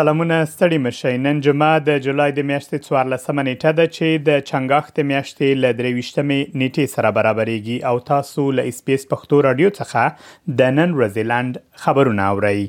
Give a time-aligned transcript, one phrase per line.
[0.00, 5.00] سلامونه ستړي مشي نن جمعه د جولای د میاشتې 14 نیټه ده چې د چنګاخت
[5.10, 10.96] میاشتې ل 23 نیټې سره برابرېږي او تاسو له اسپیس پښتو رادیو څخه د نن
[11.00, 12.64] رزلند خبرونه اوري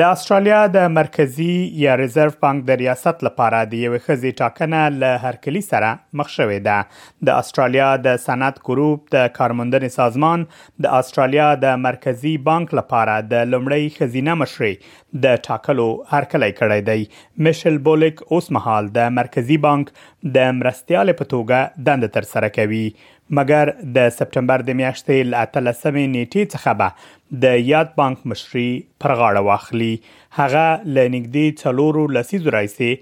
[0.00, 5.14] د استرالیا د مرکزی یا ریزرو بانک د ریاست لپاره د یو خزي ټاکنه له
[5.26, 10.44] هرکلی سره مخ شوې ده د استرالیا د صنعت ګروپ د کارمندنې سازمان
[10.86, 14.72] د استرالیا د مرکزی بانک لپاره د لمړی خزینه مشري
[15.26, 19.90] د ټاکلو هرکلی کړی دی میشل بولیک اوس مهال د مرکزی بانک
[20.38, 22.84] د مرستيال په توګه دند تر سره کوي
[23.38, 28.68] مګر د سپټمبر د میاشتې ل 13مې نیټې څخه به د یاد بانک مشري
[29.04, 29.92] پر غاړه واخلي
[30.38, 32.92] هغه لنګدي څلورو لسیزو راځي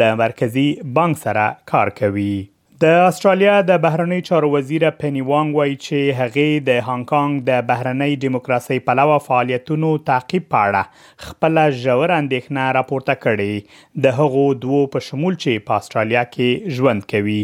[0.00, 0.68] ل مرکزی
[1.00, 2.34] بانک سره کار کوي
[2.84, 7.62] د استرالیا د بهرنی چارو وزیر پنی وانګ وایي چې هغه د هانګ کانګ د
[7.70, 15.06] بهرنی دیموکراسي پلوه فعالیتونو تعقیب پاړه خپل ژور اندېښنه راپورته کړې د هغو دوو په
[15.10, 17.40] شمول چې په استرالیا کې ژوند کوي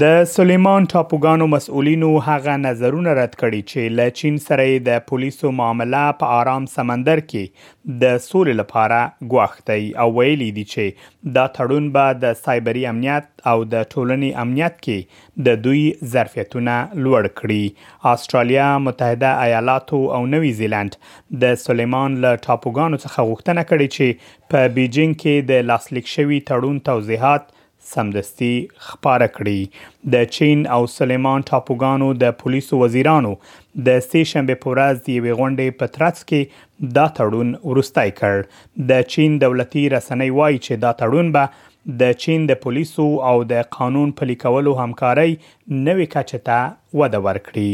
[0.00, 6.02] د سلیمان ټاپوګانو مسؤلینو هغه نظرونه رد کړي چې له چین سره د پولیسو معامله
[6.20, 9.00] په آرام سمندر کې د سولې لپاره
[9.32, 14.76] غواختي او ویلي دي چې دا تړون به د سایبري امنیت او د ټولنې امنیت
[14.86, 15.80] کې د دوی
[16.14, 16.76] ظرفیتونه
[17.08, 20.98] لوړ کړي استرالیا متحده ایالاتو او نوی زیلند
[21.46, 26.78] د سلیمان له ټاپوګانو څخه غوښتنه کړې چې په بیجینګ کې د لاسلیک شوی تړون
[26.90, 27.50] توضیحات
[27.90, 28.52] سمدستي
[28.86, 33.32] خبره کړې د چین او سلیمان ټاپوګانو د پولیسو وزیرانو
[33.88, 38.46] د سې شنبه په ورځ د یوې غونډې په ترڅ کې دا تړون ورستای کړ
[38.92, 43.64] د چین دولتي رسنۍ وایي چې دا تړون به د چین د پولیسو او د
[43.78, 47.70] قانون پلي کولو همکارۍ نوې کچه ته وده ورکړي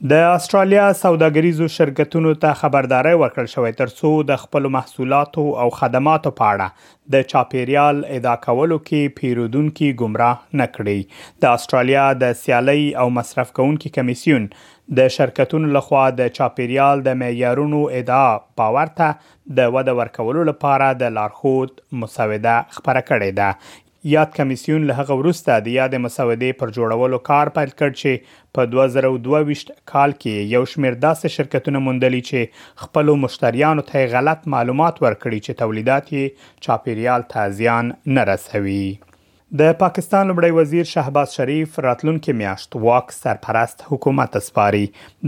[0.00, 6.50] د استرالیا سوداګریزو شرکتونو ته خبرداري ورکړل شوې ترڅو د خپل محصولاتو او خدماتو په
[6.56, 13.54] اړه د چاپیریال ادا کولو کې پیرودونکو گمراه نکړي د استرالیا د سیالي او مصرف
[13.60, 14.50] کوونکو کمیسیون
[15.00, 18.20] د شرکتونو لخوا د چاپیریال د معیارونو ادا
[18.64, 19.08] باور ته
[19.62, 23.50] د وده ورکولو لپاره د لارښود مسوده خبره کړې ده
[24.06, 28.66] یاد کمیسیون له هغه وروسته د یاد مسودې پر جوړولو کار پیل کړ چې په
[28.74, 35.40] 2022 کال کې یو شمېر داسې شرکتونه موندلي چې خپل مشتریانو ته غلط معلومات ورکړي
[35.48, 38.84] چې تولیدات یې چاپیریال ته زیان نه رسوي
[39.54, 44.80] د پاکستان لمړی وزیر شهباز شریف راتلونکو میاشت واک سرپرست حکومت سپاري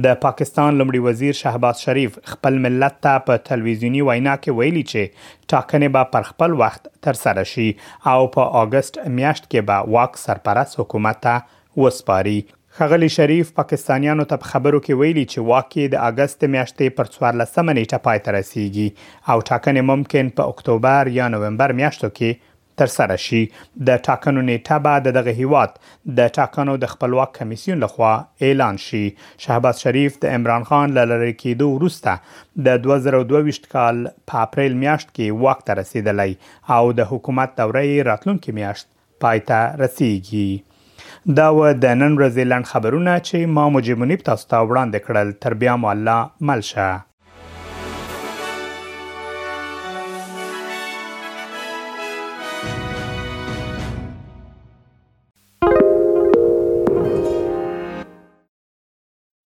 [0.06, 5.30] د پاکستان لمړی وزیر شهباز شریف خپل ملت ته په تلویزیونی وینا کې ویلي چې
[5.54, 7.68] ټاکنې به پر خپل وخت ترسره شي
[8.14, 12.36] او په اگست میاشت کې به واک سرپرست حکومت ته وسپاري
[12.80, 18.06] خغلی شریف پاکستانیانو ته خبرو کې ویلي چې واقع د اگست میاشتې پر 14 نیټه
[18.10, 22.47] پای ته رسیږي او ټاکنې ممکن په اکتوبر یا نوومبر میاشتو کې
[22.80, 23.40] تر سره شي
[23.88, 25.74] د ټاکنو نیټه به د دغه هیواد
[26.18, 28.12] د ټاکنو د خپلواک کمیسیون لخوا
[28.48, 29.02] اعلان شي
[29.46, 32.14] شهباز شریف د عمران خان لری کېدو وروسته
[32.68, 34.00] د 2022 کال
[34.32, 36.30] په اپریل میاشت کې وخت رسیدلی
[36.78, 38.88] او د حکومت دورې راتلونکو میاشت
[39.26, 44.64] پای ته رسیږي دا و د نن ورځې لاند خبرونه چې ما مجبونی تاسو ته
[44.68, 46.90] وړاندې کړل تر بیا مو الله ملشه